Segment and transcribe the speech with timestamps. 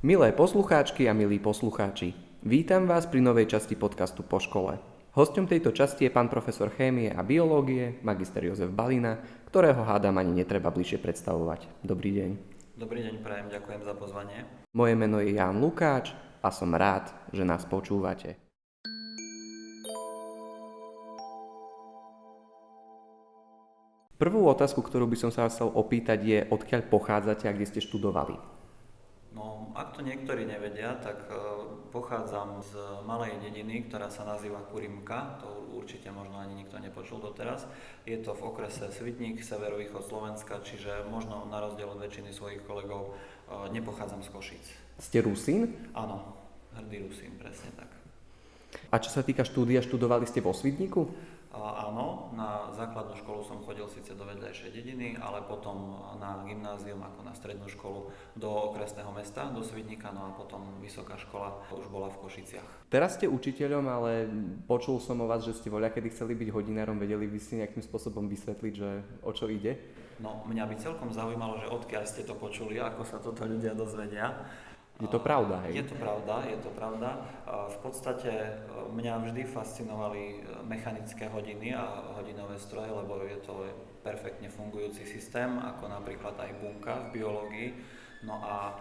[0.00, 4.80] Milé poslucháčky a milí poslucháči, vítam vás pri novej časti podcastu Po škole.
[5.12, 9.20] Hosťom tejto časti je pán profesor chémie a biológie, magister Jozef Balina,
[9.52, 11.84] ktorého hádam ani netreba bližšie predstavovať.
[11.84, 12.30] Dobrý deň.
[12.80, 14.48] Dobrý deň, prajem, ďakujem za pozvanie.
[14.72, 18.40] Moje meno je Jan Lukáč a som rád, že nás počúvate.
[24.16, 28.59] Prvú otázku, ktorú by som sa chcel opýtať je, odkiaľ pochádzate a kde ste študovali?
[29.30, 31.38] No, ak to niektorí nevedia, tak e,
[31.94, 32.74] pochádzam z
[33.06, 37.62] malej dediny, ktorá sa nazýva Kurimka, to určite možno ani nikto nepočul doteraz.
[38.10, 43.14] Je to v okrese Svitník, severovýchod Slovenska, čiže možno na rozdiel od väčšiny svojich kolegov
[43.46, 44.64] e, nepochádzam z Košic.
[44.98, 45.78] Ste Rusín?
[45.94, 46.34] Áno,
[46.74, 47.90] hrdý Rusín, presne tak.
[48.90, 51.06] A čo sa týka štúdia, študovali ste vo Svitníku?
[51.50, 57.26] Áno, na základnú školu som chodil síce do vedľajšej dediny, ale potom na gymnázium ako
[57.26, 58.06] na strednú školu
[58.38, 62.86] do okresného mesta, do Svidníka, no a potom vysoká škola už bola v Košiciach.
[62.86, 64.30] Teraz ste učiteľom, ale
[64.70, 67.82] počul som o vás, že ste voľa kedy chceli byť hodinárom, vedeli by si nejakým
[67.82, 69.74] spôsobom vysvetliť, že o čo ide?
[70.22, 74.38] No, mňa by celkom zaujímalo, že odkiaľ ste to počuli, ako sa toto ľudia dozvedia.
[75.00, 75.80] Je to pravda, hej?
[75.80, 77.24] Je to pravda, je to pravda.
[77.48, 78.52] V podstate e,
[78.92, 80.36] mňa vždy fascinovali e,
[80.68, 83.64] mechanické hodiny a hodinové stroje, lebo je to
[84.04, 87.68] perfektne fungujúci systém, ako napríklad aj bunka v biológii.
[88.28, 88.72] No a e,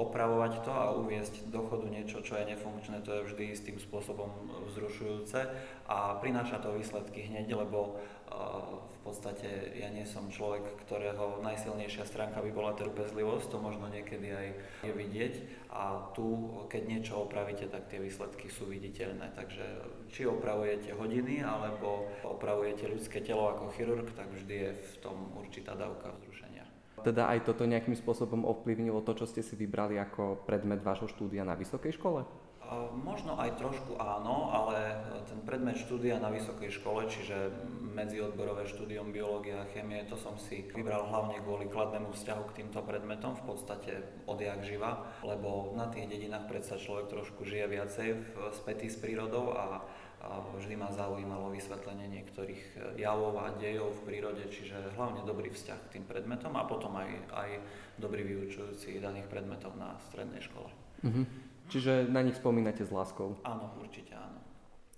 [0.00, 4.32] opravovať to a uviezť do chodu niečo, čo je nefunkčné, to je vždy istým spôsobom
[4.72, 5.44] vzrušujúce
[5.92, 8.00] a prináša to výsledky hneď, lebo
[8.30, 14.28] v podstate ja nie som človek, ktorého najsilnejšia stránka by bola trpezlivosť, to možno niekedy
[14.30, 14.48] aj
[14.86, 15.34] je vidieť
[15.72, 19.32] a tu, keď niečo opravíte, tak tie výsledky sú viditeľné.
[19.34, 19.66] Takže
[20.12, 25.74] či opravujete hodiny alebo opravujete ľudské telo ako chirurg, tak vždy je v tom určitá
[25.74, 26.68] dávka vzrušenia.
[27.00, 31.48] Teda aj toto nejakým spôsobom ovplyvnilo to, čo ste si vybrali ako predmet vášho štúdia
[31.48, 32.28] na vysokej škole?
[33.02, 34.94] Možno aj trošku áno, ale
[35.26, 37.50] ten predmet štúdia na vysokej škole, čiže
[37.90, 42.78] medziodborové štúdium biológia a chémie, to som si vybral hlavne kvôli kladnému vzťahu k týmto
[42.86, 43.92] predmetom, v podstate
[44.30, 49.50] odjak živa, lebo na tých dedinách predsa človek trošku žije viacej v spätý s prírodou
[49.50, 49.82] a,
[50.60, 55.92] vždy ma zaujímalo vysvetlenie niektorých javov a dejov v prírode, čiže hlavne dobrý vzťah k
[55.96, 57.50] tým predmetom a potom aj, aj
[57.96, 60.68] dobrý vyučujúci daných predmetov na strednej škole.
[61.00, 61.24] Mm-hmm.
[61.70, 63.38] Čiže na nich spomínate s láskou.
[63.46, 64.42] Áno, určite áno.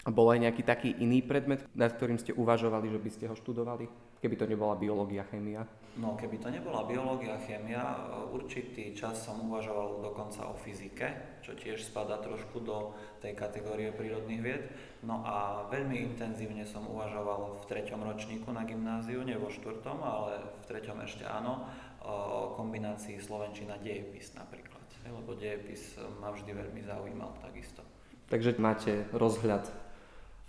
[0.03, 3.38] A bol aj nejaký taký iný predmet, nad ktorým ste uvažovali, že by ste ho
[3.38, 3.87] študovali?
[4.19, 5.62] Keby to nebola biológia, chémia?
[5.94, 11.84] No, keby to nebola biológia, chémia, určitý čas som uvažoval dokonca o fyzike, čo tiež
[11.87, 14.65] spada trošku do tej kategórie prírodných vied.
[15.05, 20.41] No a veľmi intenzívne som uvažoval v treťom ročníku na gymnáziu, nie vo štvrtom, ale
[20.41, 21.69] v treťom ešte áno,
[22.03, 24.72] o kombinácii slovenčina dejepis napríklad
[25.10, 27.82] lebo dejepis ma vždy veľmi zaujímal takisto.
[28.30, 29.66] Takže máte rozhľad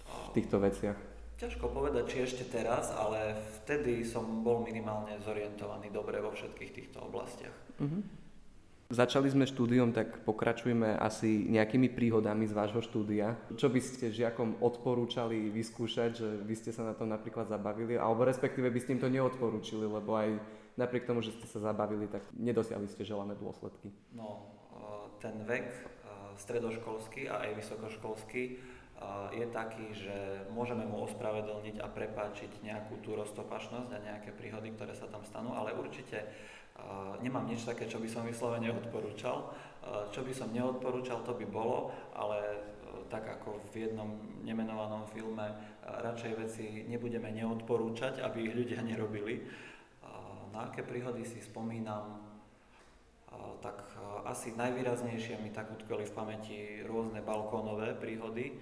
[0.03, 0.97] v týchto veciach?
[1.41, 7.03] Ťažko povedať, či ešte teraz, ale vtedy som bol minimálne zorientovaný dobre vo všetkých týchto
[7.03, 7.51] oblastiach.
[7.81, 7.99] Uh-huh.
[8.93, 13.33] Začali sme štúdium, tak pokračujeme asi nejakými príhodami z vášho štúdia.
[13.57, 18.21] Čo by ste žiakom odporúčali vyskúšať, že vy ste sa na tom napríklad zabavili, alebo
[18.21, 20.37] respektíve by ste im to neodporúčili, lebo aj
[20.79, 23.94] napriek tomu, že ste sa zabavili, tak nedosiahli ste želané dôsledky?
[24.13, 24.47] No,
[25.22, 25.69] ten vek
[26.38, 28.44] stredoškolský a aj vysokoškolský
[29.35, 34.95] je taký, že môžeme mu ospravedlniť a prepáčiť nejakú tú roztopašnosť a nejaké príhody, ktoré
[34.95, 36.23] sa tam stanú, ale určite
[37.22, 39.53] nemám nič také, čo by som vyslovene odporúčal.
[40.16, 42.63] Čo by som neodporúčal, to by bolo, ale
[43.12, 44.16] tak ako v jednom
[44.47, 45.51] nemenovanom filme,
[45.83, 49.44] radšej veci nebudeme neodporúčať, aby ich ľudia nerobili
[50.53, 52.21] na aké príhody si spomínam,
[53.65, 53.89] tak
[54.29, 58.61] asi najvýraznejšie mi tak utkveli v pamäti rôzne balkónové príhody,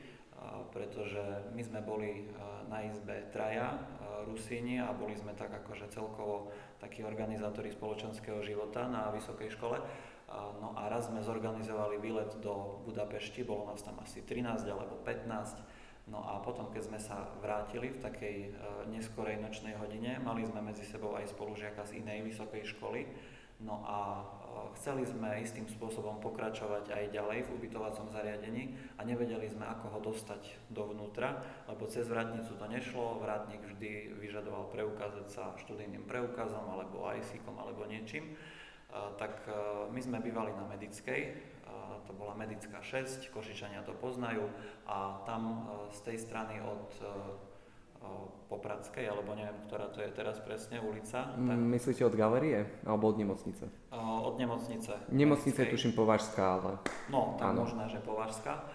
[0.72, 2.32] pretože my sme boli
[2.72, 3.76] na izbe traja
[4.24, 6.50] Rusíni a boli sme tak akože celkovo
[6.80, 9.78] takí organizátori spoločenského života na vysokej škole.
[10.32, 15.60] No a raz sme zorganizovali výlet do Budapešti, bolo nás tam asi 13 alebo 15
[16.12, 18.50] No a potom, keď sme sa vrátili v takej e,
[18.92, 23.08] neskorej nočnej hodine, mali sme medzi sebou aj spolužiaka z inej vysokej školy,
[23.64, 24.24] no a e,
[24.76, 30.00] chceli sme istým spôsobom pokračovať aj ďalej v ubytovacom zariadení a nevedeli sme, ako ho
[30.04, 37.08] dostať dovnútra, lebo cez vrátnicu to nešlo, vrátnik vždy vyžadoval preukázať sa študijným preukazom alebo
[37.16, 38.36] ic alebo niečím.
[38.36, 39.48] E, tak
[39.96, 41.22] my sme bývali na medickej,
[42.08, 44.44] to bola Medická 6, Košičania to poznajú
[44.84, 47.10] a tam e, z tej strany od e, e,
[48.52, 51.32] Popradskej, alebo neviem, ktorá to je teraz presne ulica.
[51.32, 51.40] Tak...
[51.48, 53.72] Myslíte od galerie alebo od nemocnice?
[53.96, 54.92] Od nemocnice.
[55.08, 56.72] Nemocnice je tuším Považská, ale...
[57.08, 57.64] No, tak áno.
[57.64, 58.68] možná, že Považská.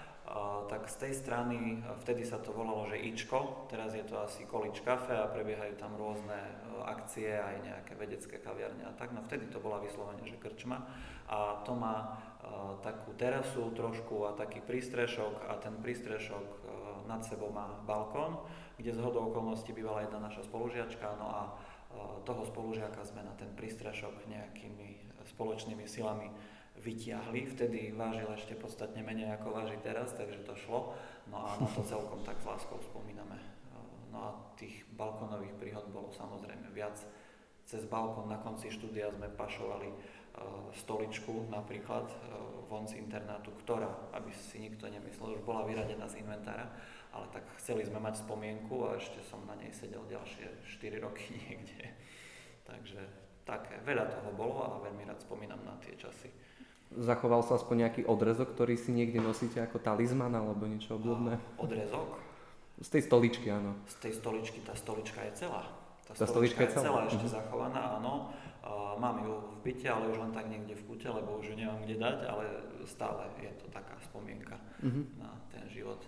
[0.67, 4.83] Tak z tej strany, vtedy sa to volalo, že Ičko, teraz je to asi Količ
[4.83, 9.47] Cafe a prebiehajú tam rôzne uh, akcie, aj nejaké vedecké kaviarne a tak, no vtedy
[9.47, 10.83] to bola vyslovene, že krčma.
[11.31, 16.45] A to má uh, takú terasu trošku a taký prístrešok a ten prístrešok
[17.07, 18.43] nad sebou má balkón,
[18.75, 21.43] kde z hodou okolností bývala jedna naša spolužiačka, no a
[22.27, 26.29] toho spolužiaka sme na ten prístrešok nejakými spoločnými silami
[26.87, 27.51] vytiahli.
[27.51, 30.95] Vtedy vážil ešte podstatne menej ako váži teraz, takže to šlo.
[31.27, 33.43] No a na to celkom tak s láskou spomíname.
[34.15, 36.95] No a tých balkónových príhod bolo samozrejme viac.
[37.67, 39.91] Cez balkón na konci štúdia sme pašovali
[40.77, 42.07] stoličku napríklad
[42.69, 46.69] vonci internátu, ktorá, aby si nikto nemyslel, už bola vyradená z inventára,
[47.11, 51.35] ale tak chceli sme mať spomienku a ešte som na nej sedel ďalšie 4 roky
[51.49, 51.89] niekde.
[52.69, 53.01] Takže
[53.49, 56.29] také, veľa toho bolo a veľmi rád spomínam na tie časy.
[56.95, 61.35] Zachoval sa aspoň nejaký odrezok, ktorý si niekde nosíte ako talizman alebo niečo obdobné?
[61.59, 62.23] Odrezok?
[62.79, 63.75] Z tej stoličky, áno.
[63.89, 65.67] Z tej stoličky, tá stolička je celá.
[66.07, 67.37] Tá, tá stolička, stolička je celá, celá ešte uh-huh.
[67.43, 68.31] zachovaná, áno.
[68.63, 71.55] Uh, mám ju v byte, ale už len tak niekde v kute, lebo už ju
[71.59, 72.45] nemám kde dať, ale
[72.87, 74.55] stále je to taká spomienka
[74.85, 75.03] uh-huh.
[75.19, 75.99] na ten život.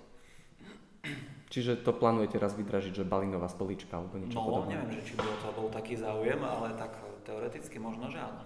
[1.49, 4.77] Čiže to plánujete raz vydražiť, že balinová stolička alebo niečo no, podobné?
[4.77, 6.93] No, neviem, že či bol to bol taký záujem, ale tak
[7.25, 8.45] teoreticky možno, že áno.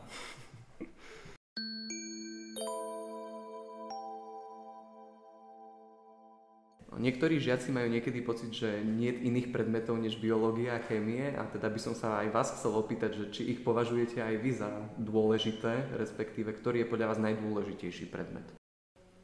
[6.92, 11.48] Niektorí žiaci majú niekedy pocit, že nie je iných predmetov než biológia a chémie a
[11.48, 14.68] teda by som sa aj vás chcel opýtať, že či ich považujete aj vy za
[15.00, 18.44] dôležité, respektíve ktorý je podľa vás najdôležitejší predmet?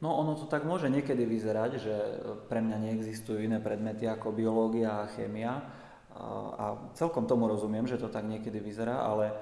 [0.01, 1.95] No ono to tak môže niekedy vyzerať, že
[2.47, 5.59] pre mňa neexistujú iné predmety ako biológia a chémia
[6.55, 9.35] a celkom tomu rozumiem, že to tak niekedy vyzerá, ale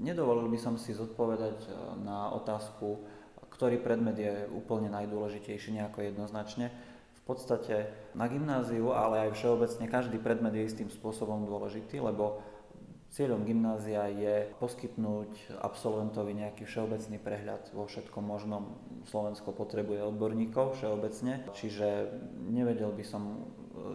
[0.00, 1.68] nedovolil by som si zodpovedať e,
[2.02, 3.04] na otázku,
[3.52, 6.72] ktorý predmet je úplne najdôležitejší nejako jednoznačne
[7.30, 12.42] podstate na gymnáziu, ale aj všeobecne každý predmet je istým spôsobom dôležitý, lebo
[13.10, 18.78] cieľom gymnázia je poskytnúť absolventovi nejaký všeobecný prehľad vo všetkom možnom.
[19.06, 22.10] Slovensko potrebuje odborníkov všeobecne, čiže
[22.50, 23.22] nevedel by som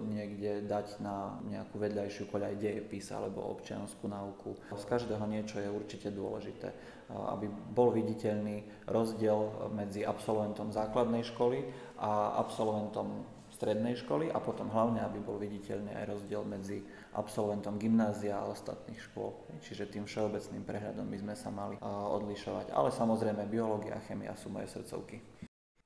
[0.05, 4.57] niekde dať na nejakú vedľajšiu koľaj dejepis alebo občianskú náuku.
[4.73, 6.73] Z každého niečo je určite dôležité,
[7.09, 11.65] aby bol viditeľný rozdiel medzi absolventom základnej školy
[12.01, 16.83] a absolventom strednej školy a potom hlavne, aby bol viditeľný aj rozdiel medzi
[17.15, 19.31] absolventom gymnázia a ostatných škôl.
[19.63, 22.75] Čiže tým všeobecným prehľadom by sme sa mali odlišovať.
[22.75, 25.23] Ale samozrejme biológia a chemia sú moje srdcovky.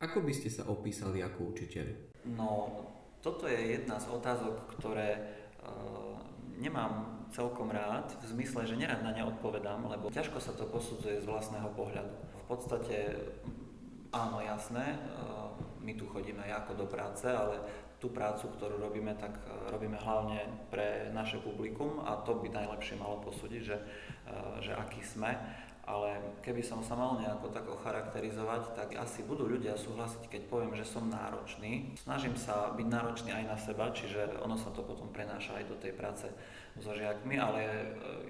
[0.01, 1.85] Ako by ste sa opísali ako učiteľ?
[2.33, 2.71] No,
[3.19, 5.19] toto je jedna z otázok, ktoré
[5.63, 6.17] uh,
[6.57, 11.21] nemám celkom rád, v zmysle, že nerad na ne odpovedám, lebo ťažko sa to posudzuje
[11.21, 12.15] z vlastného pohľadu.
[12.15, 13.13] V podstate
[14.09, 17.61] áno, jasné, uh, my tu chodíme ako do práce, ale
[17.99, 22.95] tú prácu, ktorú robíme, tak e, robíme hlavne pre naše publikum a to by najlepšie
[22.95, 23.83] malo posúdiť, že, e,
[24.63, 25.35] že aký sme.
[25.89, 30.77] Ale keby som sa mal nejako tak ocharakterizovať, tak asi budú ľudia súhlasiť, keď poviem,
[30.77, 31.97] že som náročný.
[31.97, 35.75] Snažím sa byť náročný aj na seba, čiže ono sa to potom prenáša aj do
[35.81, 36.29] tej práce
[36.77, 37.73] so žiakmi, ale e,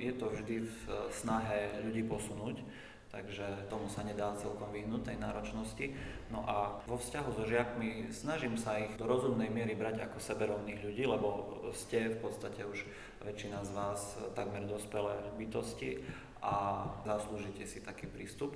[0.07, 0.79] je to vždy v
[1.11, 2.63] snahe ľudí posunúť
[3.09, 5.97] takže tomu sa nedá celkom vyhnúť tej náročnosti.
[6.29, 10.85] No a vo vzťahu so žiakmi snažím sa ich do rozumnej miery brať ako seberovných
[10.85, 12.85] ľudí, lebo ste v podstate už
[13.25, 16.05] väčšina z vás takmer dospelé bytosti
[16.39, 18.55] a zaslúžite si taký prístup,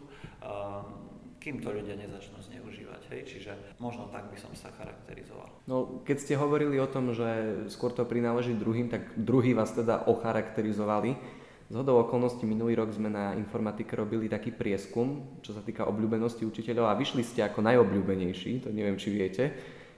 [1.44, 3.02] kým to ľudia nezačnú zneužívať.
[3.12, 3.22] Hej?
[3.28, 5.52] Čiže možno tak by som sa charakterizoval.
[5.68, 10.08] No, keď ste hovorili o tom, že skôr to prináleží druhým, tak druhý vás teda
[10.08, 11.20] ocharakterizovali.
[11.68, 16.48] Z hodou okolností minulý rok sme na informatike robili taký prieskum, čo sa týka obľúbenosti
[16.48, 19.44] učiteľov a vyšli ste ako najobľúbenejší, to neviem, či viete.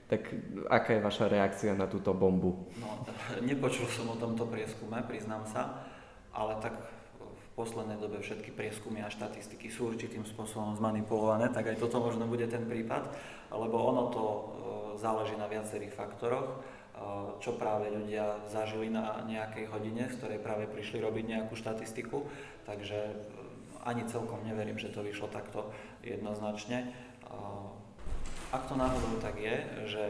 [0.06, 0.22] Tak
[0.70, 2.70] aká je vaša reakcia na túto bombu?
[2.78, 3.06] No,
[3.50, 5.86] nepočul som o tomto prieskume, priznám sa,
[6.30, 6.95] ale tak
[7.56, 12.44] poslednej dobe všetky prieskumy a štatistiky sú určitým spôsobom zmanipulované, tak aj toto možno bude
[12.46, 13.08] ten prípad,
[13.50, 14.40] lebo ono to e,
[15.00, 16.76] záleží na viacerých faktoroch
[17.44, 22.24] čo práve ľudia zažili na nejakej hodine, z ktorej práve prišli robiť nejakú štatistiku,
[22.64, 23.14] takže e,
[23.84, 25.70] ani celkom neverím, že to vyšlo takto
[26.00, 26.90] jednoznačne.
[28.50, 30.04] Ak to náhodou tak je, že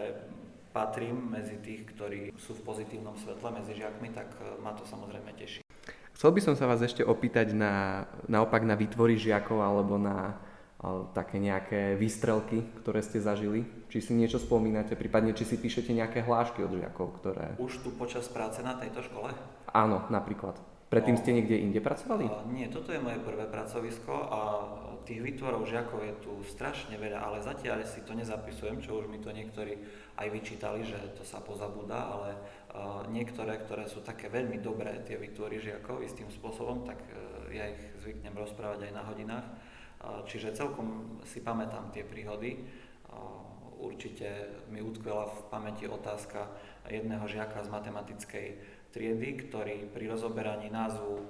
[0.71, 5.35] patrím medzi tých, ktorí sú v pozitívnom svetle medzi žiakmi, tak e, ma to samozrejme
[5.35, 5.66] teší.
[6.17, 10.41] Chcel by som sa vás ešte opýtať na, naopak na výtvory žiakov alebo na
[11.13, 13.69] také nejaké výstrelky, ktoré ste zažili?
[13.93, 17.61] Či si niečo spomínate, prípadne či si píšete nejaké hlášky od žiakov, ktoré...
[17.61, 19.29] Už tu počas práce na tejto škole?
[19.69, 20.57] Áno, napríklad.
[20.87, 22.31] Predtým ste niekde inde pracovali?
[22.31, 24.40] A, nie, toto je moje prvé pracovisko a
[25.07, 29.23] tých výtvorov žiakov je tu strašne veľa, ale zatiaľ si to nezapisujem, čo už mi
[29.23, 29.78] to niektorí
[30.19, 35.14] aj vyčítali, že to sa pozabúda, ale uh, niektoré, ktoré sú také veľmi dobré, tie
[35.14, 39.47] výtvory žiakov istým spôsobom, tak uh, ja ich zvyknem rozprávať aj na hodinách.
[39.47, 42.62] Uh, čiže celkom si pamätám tie príhody.
[43.76, 46.49] Určite mi utkvela v pamäti otázka
[46.88, 48.47] jedného žiaka z matematickej
[48.97, 51.25] triedy, ktorý pri rozoberaní názvu uh,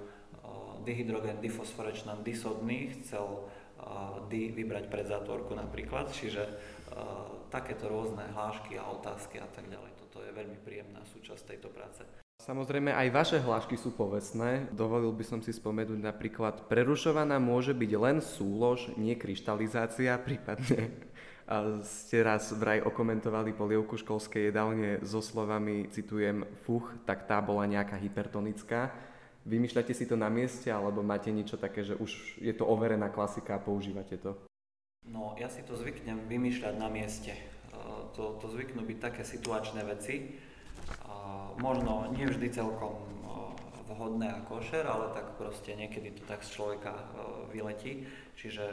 [0.87, 8.79] dihydrogen difosforečnan disodný chcel uh, di vybrať pred zátvorku napríklad, čiže uh, takéto rôzne hlášky
[8.79, 9.91] a otázky a tak ďalej.
[9.99, 12.07] Toto je veľmi príjemná súčasť tejto práce.
[12.37, 14.71] Samozrejme aj vaše hlášky sú povestné.
[14.71, 20.95] Dovolil by som si spomenúť napríklad prerušovaná môže byť len súlož, nie kryštalizácia, prípadne
[21.87, 27.95] ste raz vraj okomentovali polievku školskej jedálne so slovami, citujem, fuch, tak tá bola nejaká
[27.95, 28.91] hypertonická.
[29.47, 33.55] Vymýšľate si to na mieste, alebo máte niečo také, že už je to overená klasika
[33.55, 34.35] a používate to?
[35.07, 37.31] No, ja si to zvyknem vymýšľať na mieste.
[37.31, 37.43] E,
[38.19, 40.15] to, to zvyknú byť také situačné veci.
[40.19, 40.27] E,
[41.63, 43.07] možno nie vždy celkom e,
[43.87, 47.07] vhodné a košer, ale tak proste niekedy to tak z človeka
[47.55, 48.03] vyletí.
[48.35, 48.67] Čiže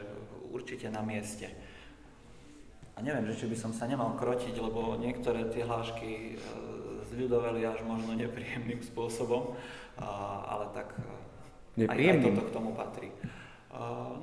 [0.49, 1.53] určite na mieste.
[2.93, 6.63] A neviem, že či by som sa nemal krotiť, lebo niektoré tie hlášky e,
[7.09, 9.57] zľudovali až možno nepríjemným spôsobom,
[10.45, 10.93] ale tak
[11.77, 13.09] e, aj, aj toto k tomu patrí.
[13.09, 13.17] E,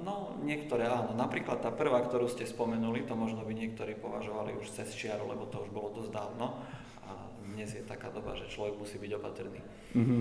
[0.06, 1.18] no, niektoré áno.
[1.18, 5.50] Napríklad tá prvá, ktorú ste spomenuli, to možno by niektorí považovali už cez čiaru, lebo
[5.50, 6.62] to už bolo dosť dávno.
[7.10, 7.10] A
[7.50, 9.60] dnes je taká doba, že človek musí byť opatrný.
[9.98, 10.20] Mm-hmm.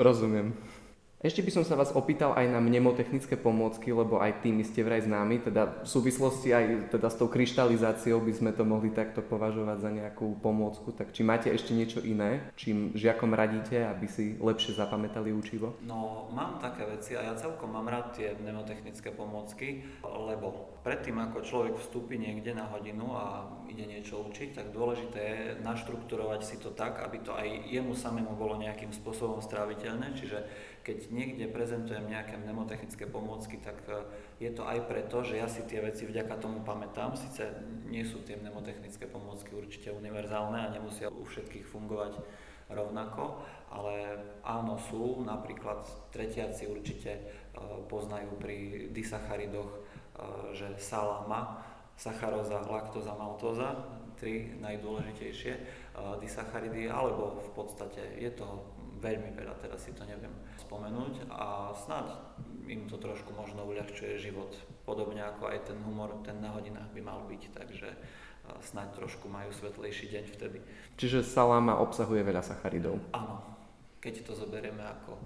[0.00, 0.56] Rozumiem.
[1.16, 5.00] Ešte by som sa vás opýtal aj na mnemotechnické pomôcky, lebo aj tými ste vraj
[5.00, 9.78] známi, teda v súvislosti aj teda s tou kryštalizáciou by sme to mohli takto považovať
[9.80, 10.92] za nejakú pomôcku.
[10.92, 15.80] Tak či máte ešte niečo iné, čím žiakom radíte, aby si lepšie zapamätali učivo?
[15.88, 21.42] No, mám také veci a ja celkom mám rád tie mnemotechnické pomôcky, lebo predtým ako
[21.42, 26.70] človek vstúpi niekde na hodinu a ide niečo učiť, tak dôležité je naštrukturovať si to
[26.70, 30.46] tak, aby to aj jemu samému bolo nejakým spôsobom stráviteľné, čiže
[30.86, 34.06] keď niekde prezentujem nejaké mnemotechnické pomôcky, tak e,
[34.38, 37.18] je to aj preto, že ja si tie veci vďaka tomu pamätám.
[37.18, 37.50] Sice
[37.90, 42.22] nie sú tie mnemotechnické pomôcky určite univerzálne a nemusia u všetkých fungovať
[42.70, 43.42] rovnako,
[43.74, 45.82] ale áno sú, napríklad
[46.14, 47.22] tretiaci určite e,
[47.90, 49.85] poznajú pri disacharidoch,
[50.56, 51.60] že saláma,
[51.96, 53.76] sacharóza, laktóza, maltóza,
[54.16, 55.52] tri najdôležitejšie
[56.24, 58.64] disacharidy, alebo v podstate je to
[58.96, 62.16] veľmi veľa, teraz si to neviem spomenúť a snáď
[62.64, 64.56] im to trošku možno uľahčuje život.
[64.88, 67.92] Podobne ako aj ten humor, ten na hodinách by mal byť, takže
[68.72, 70.58] snáď trošku majú svetlejší deň vtedy.
[70.96, 72.96] Čiže saláma obsahuje veľa sacharidov.
[73.12, 73.44] Áno,
[74.00, 75.20] keď to zoberieme ako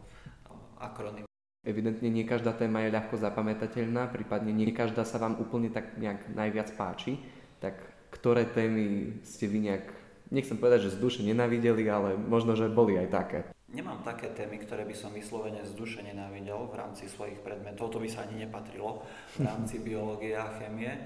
[0.83, 1.30] akronym.
[1.61, 6.33] Evidentne nie každá téma je ľahko zapamätateľná, prípadne nie každá sa vám úplne tak nejak
[6.33, 7.21] najviac páči,
[7.61, 7.77] tak
[8.09, 9.85] ktoré témy ste vy nejak,
[10.33, 13.41] nechcem povedať, že z duše nenavideli, ale možno, že boli aj také.
[13.71, 18.01] Nemám také témy, ktoré by som vyslovene z duše nenávidel v rámci svojich predmetov, to
[18.01, 19.05] by sa ani nepatrilo
[19.37, 20.91] v rámci biológie a chémie.
[20.91, 21.01] E,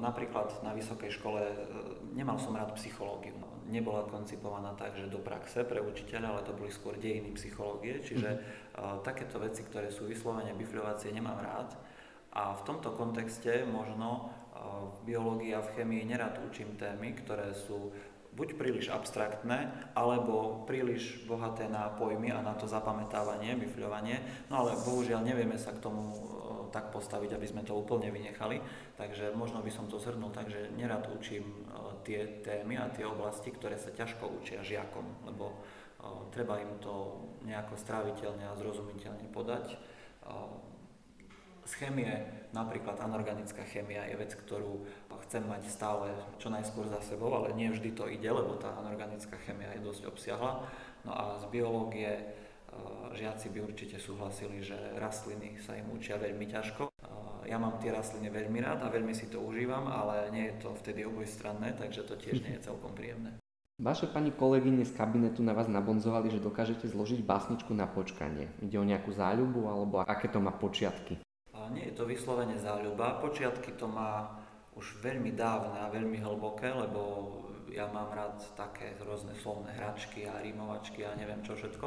[0.00, 1.54] napríklad na vysokej škole e,
[2.16, 3.36] nemal som rád psychológiu.
[3.72, 8.28] Nebola koncipovaná tak, že do praxe pre učiteľa, ale to boli skôr dejiny psychológie, čiže
[8.28, 9.00] mm-hmm.
[9.00, 11.72] takéto veci, ktoré sú vyslovene bifľovacie, nemám rád.
[12.36, 14.28] A v tomto kontexte možno
[14.92, 17.92] v biológii a v chémii nerad učím témy, ktoré sú
[18.32, 24.48] buď príliš abstraktné, alebo príliš bohaté na pojmy a na to zapamätávanie, myfľovanie.
[24.48, 26.16] No ale bohužiaľ nevieme sa k tomu e,
[26.72, 28.64] tak postaviť, aby sme to úplne vynechali.
[28.96, 31.56] Takže možno by som to zhrnul tak, že nerad učím e,
[32.02, 35.56] tie témy a tie oblasti, ktoré sa ťažko učia žiakom, lebo e,
[36.32, 39.76] treba im to nejako stráviteľne a zrozumiteľne podať
[41.62, 42.10] z chémie,
[42.50, 44.82] napríklad anorganická chémia je vec, ktorú
[45.26, 46.10] chcem mať stále
[46.42, 50.10] čo najskôr za sebou, ale nie vždy to ide, lebo tá anorganická chémia je dosť
[50.10, 50.66] obsiahla.
[51.06, 52.22] No a z biológie e,
[53.12, 56.88] žiaci by určite súhlasili, že rastliny sa im učia veľmi ťažko.
[56.88, 56.92] E,
[57.48, 60.74] ja mám tie rastliny veľmi rád a veľmi si to užívam, ale nie je to
[60.80, 63.36] vtedy obojstranné, takže to tiež nie je celkom príjemné.
[63.82, 68.52] Vaše pani kolegyne z kabinetu na vás nabonzovali, že dokážete zložiť básničku na počkanie.
[68.62, 71.18] Ide o nejakú záľubu alebo aké to má počiatky?
[71.72, 73.18] nie je to vyslovene záľuba.
[73.18, 74.28] Počiatky to má
[74.76, 77.00] už veľmi dávne a veľmi hlboké, lebo
[77.72, 81.86] ja mám rád také rôzne slovné hračky a rímovačky a neviem čo všetko.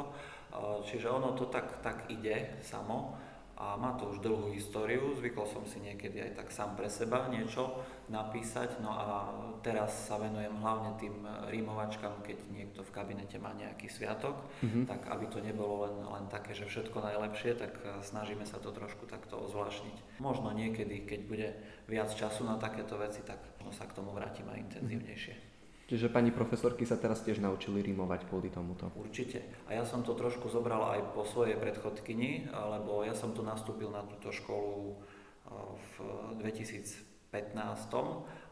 [0.86, 3.18] Čiže ono to tak, tak ide samo.
[3.56, 5.16] a má to už dlhú históriu.
[5.16, 7.80] Zvykol som si niekedy aj tak sám pre seba niečo
[8.12, 9.32] napísať, no a
[9.64, 14.84] teraz sa venujem hlavne tým rímovačkám, keď niekto v kabinete má nejaký sviatok, mm-hmm.
[14.84, 18.76] tak aby to nebolo len, len také, že všetko najlepšie, tak e, snažíme sa to
[18.76, 20.20] trošku takto ozvlášniť.
[20.20, 21.48] Možno niekedy, keď bude
[21.88, 25.55] viac času na takéto veci, tak možno sa k tomu vrátim aj intenzívnejšie.
[25.86, 28.90] Čiže pani profesorky sa teraz tiež naučili rímovať kvôli tomuto.
[28.98, 29.46] Určite.
[29.70, 33.94] A ja som to trošku zobral aj po svojej predchodkyni, lebo ja som tu nastúpil
[33.94, 34.98] na túto školu
[35.46, 35.94] v
[36.42, 37.06] 2015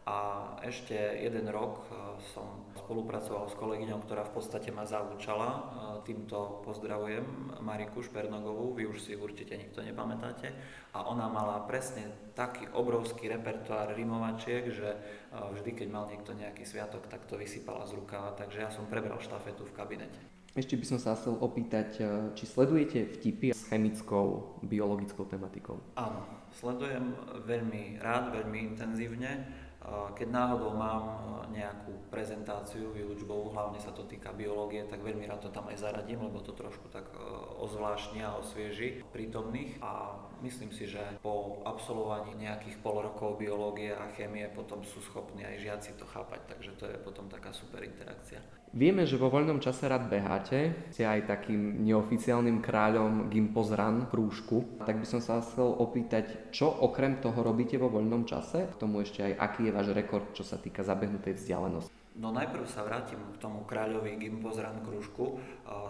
[0.04, 5.48] a ešte jeden rok e, som spolupracoval s kolegyňou, ktorá v podstate ma zaučala.
[5.48, 5.60] E,
[6.04, 7.24] týmto pozdravujem
[7.64, 10.52] Mariku Špernogovú, vy už si určite nikto nepamätáte.
[10.92, 14.98] A ona mala presne taký obrovský repertoár rimovačiek, že e,
[15.32, 18.36] vždy, keď mal niekto nejaký sviatok, tak to vysypala z rukava.
[18.36, 20.20] Takže ja som prebral štafetu v kabinete.
[20.52, 21.98] Ešte by som sa chcel opýtať,
[22.38, 25.82] či sledujete vtipy s chemickou, biologickou tematikou?
[25.98, 26.22] Áno,
[26.54, 27.10] sledujem
[27.42, 29.63] veľmi rád, veľmi intenzívne.
[29.84, 31.14] Keď náhodou mám e,
[31.60, 36.24] nejakú prezentáciu výučbovú, hlavne sa to týka biológie, tak veľmi rád to tam aj zaradím,
[36.24, 37.20] lebo to trošku tak e,
[37.60, 39.76] ozvláštni a osvieži prítomných.
[39.84, 45.40] A myslím si, že po absolvovaní nejakých pol rokov biológie a chémie potom sú schopní
[45.40, 48.44] aj žiaci to chápať, takže to je potom taká super interakcia.
[48.74, 54.82] Vieme, že vo voľnom čase rád beháte, ste aj takým neoficiálnym kráľom Gimpozran krúžku.
[54.82, 58.66] Tak by som sa chcel opýtať, čo okrem toho robíte vo voľnom čase?
[58.66, 61.93] K tomu ešte aj aký je váš rekord, čo sa týka zabehnutej vzdialenosti?
[62.14, 65.42] No najprv sa vrátim k tomu kráľovi Gimpozran kružku.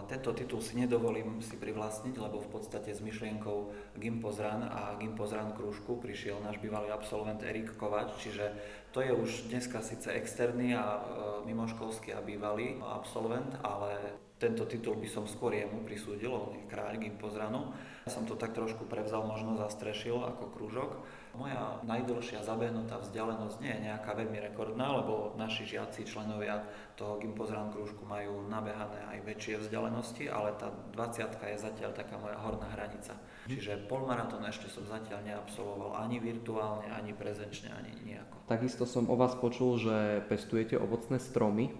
[0.09, 6.01] Tento titul si nedovolím si privlastniť, lebo v podstate s myšlienkou Gimpozran a Gimpozran kružku
[6.01, 8.57] prišiel náš bývalý absolvent Erik Kovač, čiže
[8.89, 11.01] to je už dneska síce externý a e,
[11.45, 17.01] mimoškolský a bývalý absolvent, ale tento titul by som skôr jemu prisúdil, on je kráľ
[17.01, 17.73] Gimpozranu.
[18.05, 21.01] Ja som to tak trošku prevzal, možno zastrešil ako krúžok.
[21.33, 26.61] Moja najdlhšia zabehnutá vzdialenosť nie je nejaká veľmi rekordná, lebo naši žiaci, členovia
[26.93, 32.37] toho Gimpozran krúžku majú nabehané aj väčšie vzdialenosti, ale tá 20 je zatiaľ taká moja
[32.37, 33.17] horná hranica.
[33.49, 38.45] Čiže polmaratón ešte som zatiaľ neabsolvoval ani virtuálne, ani prezenčne, ani nejako.
[38.45, 41.73] Takisto som o vás počul, že pestujete ovocné stromy,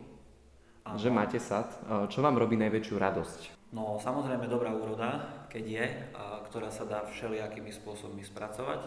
[0.85, 1.01] Aha.
[1.01, 1.67] že máte sad.
[2.13, 3.39] Čo vám robí najväčšiu radosť?
[3.73, 5.85] No samozrejme dobrá úroda, keď je,
[6.47, 8.85] ktorá sa dá všelijakými spôsobmi spracovať.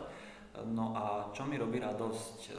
[0.65, 1.05] No a
[1.37, 2.51] čo mi robí radosť, e,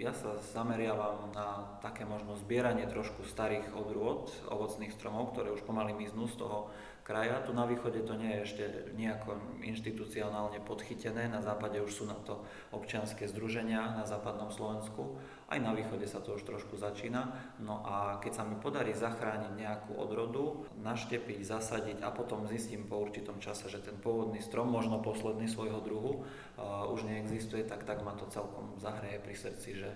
[0.00, 5.92] ja sa zameriavam na také možno zbieranie trošku starých odrôd ovocných stromov, ktoré už pomaly
[5.92, 6.72] miznú z toho
[7.04, 7.40] kraja.
[7.44, 8.64] Tu na východe to nie je ešte
[8.96, 15.58] nejako inštitucionálne podchytené, na západe už sú na to občianské združenia na západnom Slovensku, aj
[15.58, 17.34] na východe sa to už trošku začína.
[17.58, 23.02] No a keď sa mi podarí zachrániť nejakú odrodu, naštepiť, zasadiť a potom zistím po
[23.02, 28.06] určitom čase, že ten pôvodný strom, možno posledný svojho druhu, uh, už neexistuje, tak, tak
[28.06, 29.90] ma to celkom zahreje pri srdci, že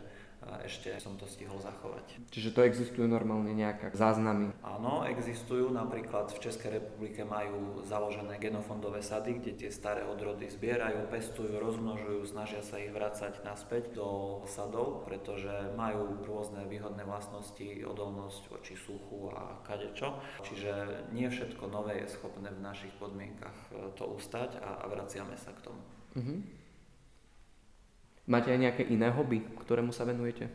[0.44, 2.04] a ešte som to stihol zachovať.
[2.28, 4.52] Čiže to existujú normálne nejaké záznamy?
[4.60, 5.72] Áno, existujú.
[5.72, 12.28] Napríklad v Českej republike majú založené genofondové sady, kde tie staré odrody zbierajú, pestujú, rozmnožujú,
[12.28, 19.32] snažia sa ich vrácať naspäť do sadov, pretože majú rôzne výhodné vlastnosti, odolnosť voči suchu
[19.32, 20.20] a kadečo.
[20.44, 25.36] Čiže nie všetko nové je schopné v našich podmienkach e, to ustať a, a vraciame
[25.40, 25.82] sa k tomu.
[26.14, 26.63] Mm-hmm.
[28.24, 30.48] Máte aj nejaké iné hobby, ktorému sa venujete?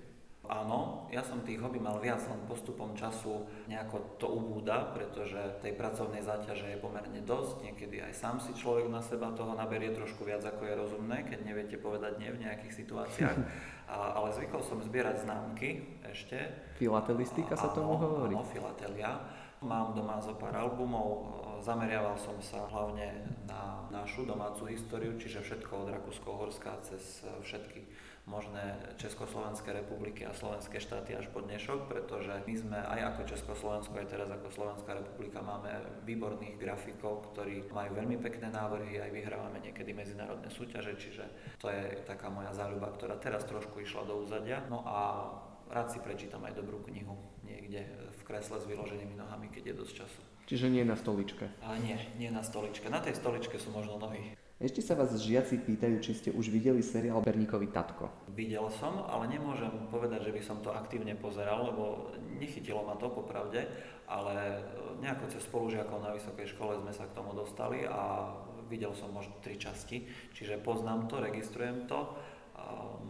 [0.49, 5.77] Áno, ja som tých hobby mal viac, len postupom času nejako to ubúda, pretože tej
[5.77, 10.25] pracovnej záťaže je pomerne dosť, niekedy aj sám si človek na seba toho naberie trošku
[10.25, 13.37] viac ako je rozumné, keď neviete povedať nie v nejakých situáciách.
[13.89, 16.37] A, ale zvykol som zbierať známky ešte.
[16.77, 18.37] Filatelistika sa tomu hovorí?
[18.37, 19.17] Áno, filatelia.
[19.65, 25.71] Mám doma zo pár albumov, zameriaval som sa hlavne na našu domácu históriu, čiže všetko
[25.85, 27.83] od Rakúsko-Horska cez všetky
[28.29, 33.93] možné Československé republiky a slovenské štáty až po dnešok, pretože my sme aj ako Československo,
[33.97, 39.57] aj teraz ako Slovenská republika máme výborných grafikov, ktorí majú veľmi pekné návrhy, aj vyhrávame
[39.65, 41.25] niekedy medzinárodné súťaže, čiže
[41.57, 44.61] to je taká moja záľuba, ktorá teraz trošku išla do úzadia.
[44.69, 45.33] No a
[45.73, 49.93] rád si prečítam aj dobrú knihu niekde v kresle s vyloženými nohami, keď je dosť
[50.05, 50.21] času.
[50.49, 51.45] Čiže nie na stoličke.
[51.61, 52.89] A nie, nie na stoličke.
[52.89, 54.33] Na tej stoličke sú možno nohy.
[54.57, 58.09] Ešte sa vás žiaci pýtajú, či ste už videli seriál Berníkovi Tatko.
[58.33, 63.13] Videl som, ale nemôžem povedať, že by som to aktívne pozeral, lebo nechytilo ma to
[63.13, 63.69] popravde,
[64.09, 64.59] ale
[64.99, 68.33] nejako cez spolužiakov na vysokej škole sme sa k tomu dostali a
[68.67, 72.19] videl som možno tri časti, čiže poznám to, registrujem to,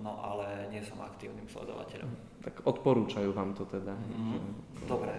[0.04, 2.12] no ale nie som aktívnym sledovateľom.
[2.43, 3.95] Tak odporúčajú vám to teda.
[3.95, 4.54] Mm,
[4.86, 5.17] dobre,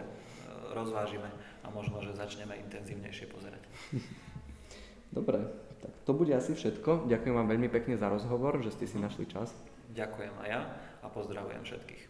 [0.71, 3.63] rozvážime a možno, že začneme intenzívnejšie pozerať.
[5.17, 5.43] Dobre,
[5.83, 7.11] tak to bude asi všetko.
[7.11, 9.51] Ďakujem vám veľmi pekne za rozhovor, že ste si našli čas.
[9.91, 10.61] Ďakujem aj ja
[11.03, 12.03] a pozdravujem všetkých.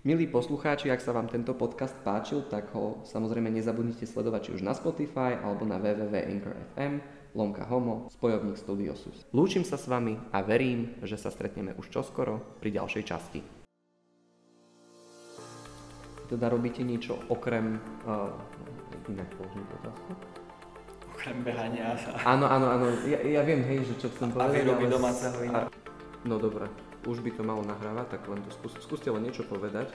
[0.00, 4.62] Milí poslucháči, ak sa vám tento podcast páčil, tak ho samozrejme nezabudnite sledovať či už
[4.64, 9.28] na Spotify alebo na www.anchor.fm lomka homo, spojovník Studiosus.
[9.30, 13.59] Lúčim sa s vami a verím, že sa stretneme už čoskoro pri ďalšej časti.
[16.30, 17.82] Teda robíte niečo okrem...
[18.06, 18.30] Uh,
[19.10, 20.10] inak položiť otázku?
[21.18, 21.98] Okrem behania.
[22.22, 24.92] Áno, áno, áno, ja, ja viem, hej, že čo chcem A povedať, výroby ale...
[24.94, 25.60] domáceho vína.
[26.22, 26.70] No dobré,
[27.08, 29.90] už by to malo nahrávať, tak len to skús, skúste len niečo povedať.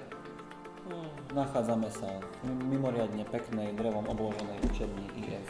[1.34, 5.50] Nachádzame sa v mimoriadne peknej drevom obloženej učebni IF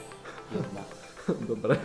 [0.53, 0.63] 1.
[1.51, 1.75] Dobre.